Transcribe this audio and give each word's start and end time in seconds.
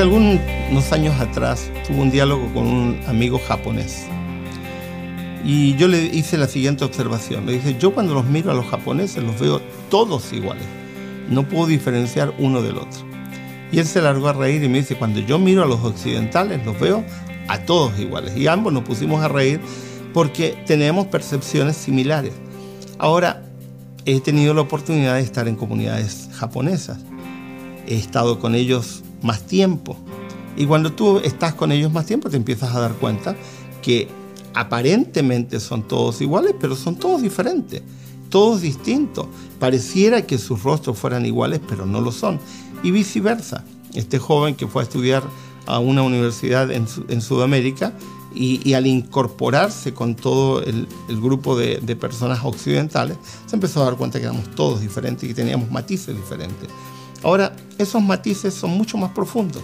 algunos 0.00 0.92
años 0.92 1.20
atrás 1.20 1.70
tuve 1.86 2.00
un 2.00 2.10
diálogo 2.10 2.52
con 2.52 2.66
un 2.66 3.00
amigo 3.06 3.40
japonés. 3.46 4.06
Y 5.44 5.76
yo 5.76 5.88
le 5.88 6.04
hice 6.06 6.36
la 6.38 6.48
siguiente 6.48 6.84
observación. 6.84 7.46
Le 7.46 7.52
dije, 7.52 7.76
yo 7.78 7.94
cuando 7.94 8.14
los 8.14 8.24
miro 8.24 8.50
a 8.50 8.54
los 8.54 8.66
japoneses 8.66 9.22
los 9.22 9.38
veo 9.38 9.60
todos 9.90 10.32
iguales. 10.32 10.64
No 11.28 11.48
puedo 11.48 11.66
diferenciar 11.66 12.34
uno 12.38 12.62
del 12.62 12.78
otro. 12.78 13.00
Y 13.70 13.78
él 13.78 13.86
se 13.86 14.00
largó 14.02 14.28
a 14.28 14.32
reír 14.32 14.64
y 14.64 14.68
me 14.68 14.78
dice, 14.78 14.96
cuando 14.96 15.20
yo 15.20 15.38
miro 15.38 15.62
a 15.62 15.66
los 15.66 15.84
occidentales 15.84 16.64
los 16.64 16.78
veo 16.80 17.04
a 17.48 17.58
todos 17.58 17.98
iguales. 17.98 18.36
Y 18.36 18.46
ambos 18.46 18.72
nos 18.72 18.84
pusimos 18.84 19.22
a 19.22 19.28
reír 19.28 19.60
porque 20.12 20.56
tenemos 20.66 21.06
percepciones 21.06 21.76
similares. 21.76 22.32
Ahora, 22.98 23.42
he 24.06 24.20
tenido 24.20 24.54
la 24.54 24.62
oportunidad 24.62 25.14
de 25.14 25.20
estar 25.20 25.46
en 25.46 25.56
comunidades 25.56 26.30
japonesas. 26.32 26.98
He 27.86 27.96
estado 27.96 28.38
con 28.38 28.54
ellos 28.54 29.04
más 29.22 29.46
tiempo. 29.46 29.96
Y 30.56 30.66
cuando 30.66 30.92
tú 30.92 31.18
estás 31.18 31.54
con 31.54 31.72
ellos 31.72 31.92
más 31.92 32.06
tiempo 32.06 32.30
te 32.30 32.36
empiezas 32.36 32.74
a 32.74 32.80
dar 32.80 32.92
cuenta 32.94 33.36
que 33.82 34.08
aparentemente 34.54 35.60
son 35.60 35.82
todos 35.82 36.20
iguales, 36.20 36.54
pero 36.60 36.76
son 36.76 36.96
todos 36.96 37.22
diferentes, 37.22 37.82
todos 38.30 38.60
distintos. 38.60 39.26
Pareciera 39.58 40.22
que 40.22 40.38
sus 40.38 40.62
rostros 40.62 40.98
fueran 40.98 41.26
iguales, 41.26 41.60
pero 41.68 41.86
no 41.86 42.00
lo 42.00 42.12
son. 42.12 42.38
Y 42.82 42.90
viceversa. 42.90 43.64
Este 43.94 44.18
joven 44.18 44.54
que 44.54 44.66
fue 44.66 44.82
a 44.82 44.84
estudiar 44.84 45.22
a 45.66 45.78
una 45.78 46.02
universidad 46.02 46.70
en, 46.70 46.86
Sudamérica 47.20 47.92
y, 48.34 48.74
al 48.74 48.86
incorporarse 48.86 49.94
con 49.94 50.14
todo 50.16 50.62
el, 50.62 50.86
grupo 51.08 51.56
de, 51.56 51.78
de, 51.80 51.96
personas 51.96 52.40
occidentales, 52.44 53.16
se 53.46 53.56
empezó 53.56 53.82
a 53.82 53.86
dar 53.86 53.96
cuenta 53.96 54.18
que 54.18 54.26
éramos 54.26 54.50
todos 54.54 54.80
diferentes 54.80 55.24
y 55.24 55.28
que 55.28 55.34
teníamos 55.34 55.70
matices 55.70 56.16
diferentes. 56.16 56.68
Ahora, 57.24 57.56
esos 57.78 58.02
matices 58.02 58.52
son 58.52 58.72
mucho 58.72 58.98
más 58.98 59.12
profundos. 59.12 59.62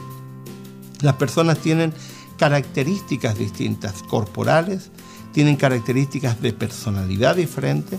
Las 1.03 1.15
personas 1.17 1.59
tienen 1.59 1.93
características 2.39 3.39
distintas, 3.39 4.03
corporales, 4.03 4.91
tienen 5.33 5.57
características 5.57 6.41
de 6.41 6.55
personalidad 6.55 7.37
diferente. 7.37 7.99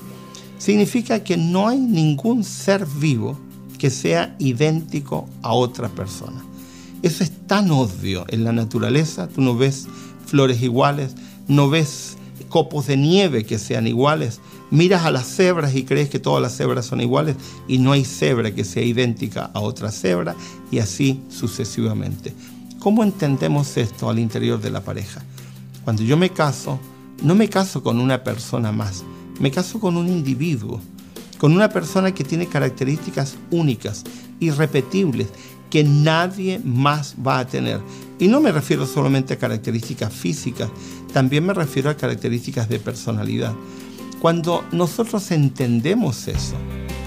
Significa 0.57 1.23
que 1.23 1.37
no 1.37 1.67
hay 1.67 1.79
ningún 1.79 2.43
ser 2.43 2.87
vivo 2.87 3.37
que 3.77 3.91
sea 3.91 4.35
idéntico 4.39 5.29
a 5.43 5.53
otra 5.53 5.89
persona. 5.89 6.43
Eso 7.03 7.23
es 7.23 7.31
tan 7.47 7.69
obvio 7.69 8.25
en 8.29 8.43
la 8.43 8.51
naturaleza. 8.51 9.27
Tú 9.27 9.41
no 9.41 9.55
ves 9.55 9.87
flores 10.25 10.61
iguales, 10.63 11.15
no 11.47 11.69
ves 11.69 12.17
copos 12.49 12.87
de 12.87 12.97
nieve 12.97 13.45
que 13.45 13.59
sean 13.59 13.85
iguales. 13.85 14.39
Miras 14.72 15.03
a 15.03 15.11
las 15.11 15.27
cebras 15.27 15.75
y 15.75 15.83
crees 15.83 16.09
que 16.09 16.17
todas 16.17 16.41
las 16.41 16.55
cebras 16.55 16.86
son 16.86 17.02
iguales 17.02 17.36
y 17.67 17.77
no 17.77 17.91
hay 17.91 18.05
cebra 18.05 18.55
que 18.55 18.64
sea 18.64 18.83
idéntica 18.83 19.52
a 19.53 19.59
otra 19.59 19.91
cebra 19.91 20.33
y 20.72 20.80
así 20.80 21.22
sucesivamente. 21.30 22.33
¿Cómo 22.80 23.03
entendemos 23.03 23.75
esto 23.75 24.09
al 24.09 24.17
interior 24.17 24.61
de 24.61 24.72
la 24.72 24.81
pareja? 24.81 25.22
Cuando 25.83 26.03
yo 26.03 26.16
me 26.16 26.30
caso, 26.30 26.80
no 27.22 27.36
me 27.36 27.50
caso 27.50 27.83
con 27.83 28.00
una 28.00 28.23
persona 28.23 28.72
más, 28.72 29.03
me 29.41 29.52
caso 29.52 29.80
con 29.80 29.97
un 29.97 30.08
individuo, 30.08 30.80
con 31.38 31.52
una 31.52 31.69
persona 31.69 32.13
que 32.13 32.23
tiene 32.23 32.47
características 32.47 33.35
únicas, 33.52 34.03
irrepetibles, 34.39 35.28
que 35.69 35.84
nadie 35.84 36.62
más 36.63 37.16
va 37.25 37.40
a 37.40 37.47
tener. 37.47 37.81
Y 38.19 38.28
no 38.28 38.40
me 38.40 38.51
refiero 38.51 38.88
solamente 38.88 39.34
a 39.34 39.38
características 39.38 40.13
físicas, 40.13 40.69
también 41.12 41.45
me 41.45 41.53
refiero 41.53 41.90
a 41.90 41.97
características 41.97 42.69
de 42.69 42.79
personalidad. 42.79 43.53
Cuando 44.21 44.63
nosotros 44.71 45.31
entendemos 45.31 46.27
eso 46.27 46.53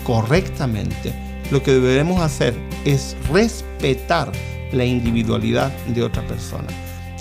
correctamente, 0.05 1.15
lo 1.53 1.63
que 1.63 1.73
debemos 1.73 2.21
hacer 2.21 2.55
es 2.85 3.17
respetar 3.33 4.33
la 4.73 4.85
individualidad 4.85 5.71
de 5.87 6.03
otra 6.03 6.27
persona. 6.27 6.67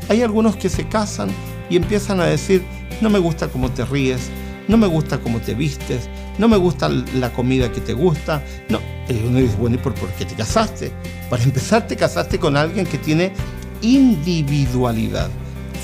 Hay 0.10 0.24
algunos 0.24 0.56
que 0.56 0.70
se 0.70 0.88
casan 0.88 1.30
y 1.70 1.76
empiezan 1.76 2.20
a 2.22 2.26
decir, 2.26 2.64
no 3.02 3.12
me 3.12 3.20
gusta 3.20 3.50
cómo 3.50 3.70
te 3.70 3.86
ríes, 3.86 4.32
no 4.68 4.78
me 4.78 4.88
gusta 4.88 5.20
cómo 5.20 5.40
te 5.40 5.54
vistes, 5.54 6.10
no 6.40 6.48
me 6.48 6.58
gusta 6.58 6.90
la 6.90 7.32
comida 7.32 7.72
que 7.72 7.82
te 7.82 7.94
gusta. 7.94 8.44
No, 8.70 8.80
y 9.08 9.28
uno 9.28 9.38
dice, 9.38 9.58
bueno, 9.58 9.76
¿y 9.76 9.80
por, 9.80 9.94
por 9.94 10.10
qué 10.14 10.26
te 10.26 10.34
casaste? 10.34 10.92
Para 11.30 11.44
empezar, 11.44 11.86
te 11.86 11.96
casaste 11.96 12.40
con 12.40 12.58
alguien 12.58 12.88
que 12.88 12.98
tiene 12.98 13.32
individualidad. 13.84 15.30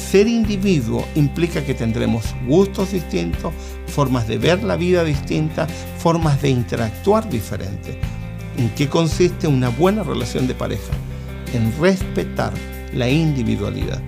Ser 0.09 0.27
individuo 0.27 1.05
implica 1.15 1.63
que 1.63 1.73
tendremos 1.73 2.25
gustos 2.47 2.91
distintos, 2.91 3.53
formas 3.87 4.27
de 4.27 4.37
ver 4.37 4.63
la 4.63 4.75
vida 4.75 5.03
distintas, 5.03 5.71
formas 5.97 6.41
de 6.41 6.49
interactuar 6.49 7.29
diferentes. 7.29 7.95
¿En 8.57 8.69
qué 8.71 8.89
consiste 8.89 9.47
una 9.47 9.69
buena 9.69 10.03
relación 10.03 10.47
de 10.47 10.55
pareja? 10.55 10.93
en 11.53 11.73
respetar 11.79 12.53
la 12.93 13.09
individualidad. 13.09 14.01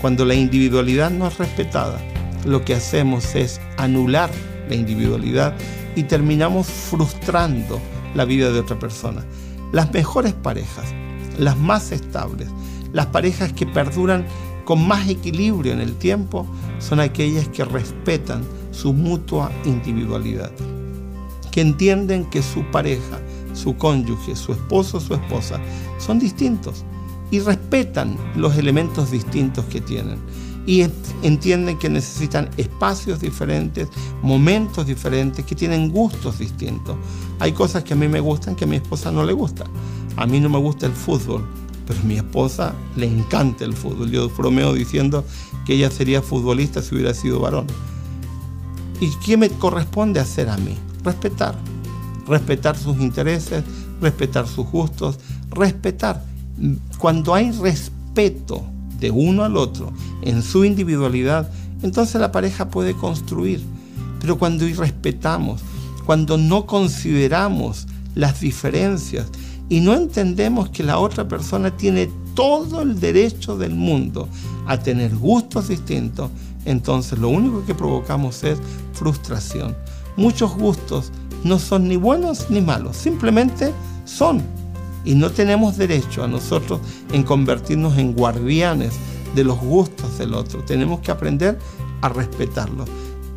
Cuando 0.00 0.24
la 0.24 0.34
individualidad 0.34 1.10
no 1.10 1.28
es 1.28 1.38
respetada, 1.38 1.98
lo 2.44 2.64
que 2.64 2.74
hacemos 2.74 3.34
es 3.34 3.60
anular 3.76 4.30
la 4.68 4.74
individualidad 4.74 5.54
y 5.96 6.04
terminamos 6.04 6.66
frustrando 6.66 7.80
la 8.14 8.24
vida 8.24 8.50
de 8.50 8.60
otra 8.60 8.78
persona. 8.78 9.24
Las 9.72 9.92
mejores 9.92 10.34
parejas, 10.34 10.92
las 11.38 11.56
más 11.56 11.90
estables, 11.90 12.48
las 12.92 13.06
parejas 13.06 13.52
que 13.52 13.66
perduran 13.66 14.26
con 14.64 14.86
más 14.86 15.08
equilibrio 15.08 15.72
en 15.72 15.80
el 15.80 15.94
tiempo, 15.96 16.46
son 16.78 17.00
aquellas 17.00 17.48
que 17.48 17.64
respetan 17.64 18.42
su 18.70 18.92
mutua 18.92 19.50
individualidad, 19.64 20.52
que 21.50 21.60
entienden 21.60 22.24
que 22.26 22.42
su 22.42 22.62
pareja 22.70 23.20
su 23.54 23.76
cónyuge, 23.76 24.36
su 24.36 24.52
esposo, 24.52 25.00
su 25.00 25.14
esposa, 25.14 25.60
son 25.98 26.18
distintos 26.18 26.84
y 27.30 27.40
respetan 27.40 28.16
los 28.36 28.56
elementos 28.56 29.10
distintos 29.10 29.64
que 29.66 29.80
tienen 29.80 30.18
y 30.66 30.86
entienden 31.22 31.78
que 31.78 31.90
necesitan 31.90 32.48
espacios 32.56 33.20
diferentes, 33.20 33.88
momentos 34.22 34.86
diferentes, 34.86 35.44
que 35.44 35.54
tienen 35.54 35.90
gustos 35.90 36.38
distintos. 36.38 36.96
Hay 37.38 37.52
cosas 37.52 37.84
que 37.84 37.92
a 37.92 37.96
mí 37.96 38.08
me 38.08 38.20
gustan 38.20 38.56
que 38.56 38.64
a 38.64 38.68
mi 38.68 38.76
esposa 38.76 39.12
no 39.12 39.24
le 39.24 39.34
gusta. 39.34 39.64
A 40.16 40.26
mí 40.26 40.40
no 40.40 40.48
me 40.48 40.58
gusta 40.58 40.86
el 40.86 40.92
fútbol, 40.92 41.44
pero 41.86 42.00
mi 42.04 42.16
esposa 42.16 42.74
le 42.96 43.06
encanta 43.06 43.64
el 43.64 43.74
fútbol. 43.74 44.10
Yo 44.10 44.28
bromeo 44.28 44.72
diciendo 44.72 45.24
que 45.66 45.74
ella 45.74 45.90
sería 45.90 46.22
futbolista 46.22 46.82
si 46.82 46.94
hubiera 46.94 47.14
sido 47.14 47.40
varón. 47.40 47.66
¿Y 49.00 49.10
qué 49.24 49.36
me 49.36 49.50
corresponde 49.50 50.20
hacer 50.20 50.48
a 50.48 50.56
mí? 50.56 50.76
Respetar 51.02 51.54
respetar 52.26 52.76
sus 52.76 52.98
intereses, 53.00 53.62
respetar 54.00 54.48
sus 54.48 54.66
gustos, 54.66 55.18
respetar. 55.50 56.24
Cuando 56.98 57.34
hay 57.34 57.50
respeto 57.50 58.64
de 59.00 59.10
uno 59.10 59.44
al 59.44 59.56
otro 59.56 59.92
en 60.22 60.42
su 60.42 60.64
individualidad, 60.64 61.50
entonces 61.82 62.20
la 62.20 62.32
pareja 62.32 62.68
puede 62.68 62.94
construir. 62.94 63.62
Pero 64.20 64.38
cuando 64.38 64.66
irrespetamos, 64.66 65.60
cuando 66.06 66.38
no 66.38 66.66
consideramos 66.66 67.86
las 68.14 68.40
diferencias 68.40 69.26
y 69.68 69.80
no 69.80 69.94
entendemos 69.94 70.68
que 70.70 70.82
la 70.82 70.98
otra 70.98 71.26
persona 71.26 71.76
tiene 71.76 72.10
todo 72.34 72.82
el 72.82 73.00
derecho 73.00 73.56
del 73.56 73.74
mundo 73.74 74.28
a 74.66 74.78
tener 74.78 75.14
gustos 75.16 75.68
distintos, 75.68 76.30
entonces 76.64 77.18
lo 77.18 77.28
único 77.28 77.64
que 77.64 77.74
provocamos 77.74 78.42
es 78.44 78.58
frustración. 78.92 79.76
Muchos 80.16 80.54
gustos 80.56 81.12
no 81.44 81.58
son 81.58 81.88
ni 81.88 81.96
buenos 81.96 82.50
ni 82.50 82.60
malos, 82.60 82.96
simplemente 82.96 83.72
son. 84.04 84.42
Y 85.04 85.14
no 85.14 85.30
tenemos 85.30 85.76
derecho 85.76 86.24
a 86.24 86.28
nosotros 86.28 86.80
en 87.12 87.22
convertirnos 87.22 87.98
en 87.98 88.14
guardianes 88.14 88.94
de 89.34 89.44
los 89.44 89.58
gustos 89.58 90.18
del 90.18 90.32
otro. 90.32 90.62
Tenemos 90.64 91.00
que 91.00 91.10
aprender 91.10 91.58
a 92.00 92.08
respetarlos. 92.08 92.88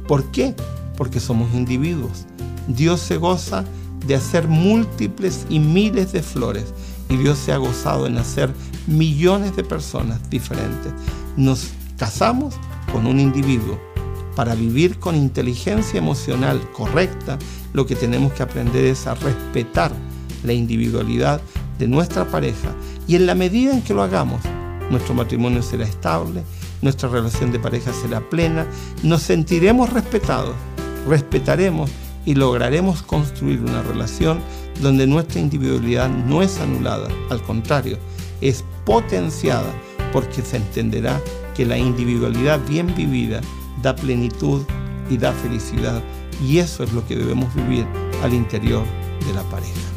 ¿Por 0.08 0.24
qué? 0.32 0.56
Porque 0.96 1.20
somos 1.20 1.54
individuos. 1.54 2.26
Dios 2.68 3.02
se 3.02 3.18
goza 3.18 3.66
de 4.08 4.16
hacer 4.16 4.48
múltiples 4.48 5.46
y 5.50 5.60
miles 5.60 6.14
de 6.14 6.24
flores. 6.24 6.74
Y 7.10 7.18
Dios 7.18 7.38
se 7.38 7.52
ha 7.52 7.58
gozado 7.58 8.08
en 8.08 8.18
hacer 8.18 8.50
millones 8.88 9.56
de 9.56 9.64
personas 9.64 10.30
diferentes. 10.30 10.94
Nos 11.36 11.70
casamos 11.98 12.56
con 12.92 13.06
un 13.06 13.20
individuo 13.20 13.80
para 14.36 14.56
vivir 14.56 15.00
con 15.00 15.16
inteligencia 15.16 15.98
emocional 15.98 16.62
correcta. 16.72 17.38
Lo 17.74 17.86
que 17.86 17.96
tenemos 17.96 18.34
que 18.34 18.44
aprender 18.44 18.86
es 18.86 19.08
a 19.08 19.16
respetar 19.16 19.92
la 20.44 20.54
individualidad 20.54 21.42
de 21.80 21.88
nuestra 21.88 22.26
pareja. 22.26 22.70
Y 23.08 23.16
en 23.16 23.26
la 23.26 23.36
medida 23.36 23.74
en 23.74 23.82
que 23.82 23.94
lo 23.94 24.04
hagamos, 24.04 24.42
nuestro 24.90 25.14
matrimonio 25.14 25.62
será 25.62 25.86
estable, 25.86 26.44
nuestra 26.82 27.10
relación 27.10 27.52
de 27.52 27.60
pareja 27.60 27.92
será 27.94 28.22
plena, 28.22 28.68
nos 29.04 29.24
sentiremos 29.24 29.92
respetados, 29.92 30.56
respetaremos 31.08 31.90
y 32.28 32.36
lograremos 32.36 33.02
construir 33.04 33.62
una 33.62 33.82
relación 33.82 34.42
donde 34.82 35.08
nuestra 35.08 35.40
individualidad 35.40 36.10
no 36.10 36.42
es 36.42 36.60
anulada, 36.60 37.08
al 37.30 37.42
contrario, 37.42 37.98
es 38.42 38.66
potenciada 38.86 39.74
porque 40.12 40.42
se 40.42 40.58
entenderá 40.58 41.22
que 41.56 41.66
la 41.66 41.78
individualidad 41.78 42.60
bien 42.68 42.94
vivida 42.96 43.40
da 43.82 43.96
plenitud 43.96 44.64
y 45.10 45.18
da 45.18 45.32
felicidad 45.32 46.04
y 46.46 46.58
eso 46.58 46.84
es 46.84 46.92
lo 46.92 47.08
que 47.08 47.16
debemos 47.16 47.56
vivir 47.56 47.88
al 48.22 48.34
interior 48.34 48.84
de 49.26 49.34
la 49.34 49.44
pareja. 49.44 49.97